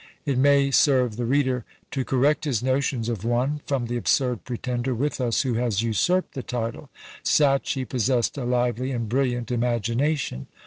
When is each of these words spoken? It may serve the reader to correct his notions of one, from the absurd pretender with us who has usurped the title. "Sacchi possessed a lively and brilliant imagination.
It 0.25 0.35
may 0.39 0.71
serve 0.71 1.15
the 1.15 1.27
reader 1.27 1.63
to 1.91 2.03
correct 2.03 2.45
his 2.45 2.63
notions 2.63 3.07
of 3.07 3.23
one, 3.23 3.61
from 3.67 3.85
the 3.85 3.97
absurd 3.97 4.45
pretender 4.45 4.95
with 4.95 5.21
us 5.21 5.43
who 5.43 5.53
has 5.53 5.83
usurped 5.83 6.33
the 6.33 6.41
title. 6.41 6.89
"Sacchi 7.21 7.85
possessed 7.85 8.35
a 8.35 8.43
lively 8.43 8.89
and 8.93 9.07
brilliant 9.07 9.51
imagination. 9.51 10.47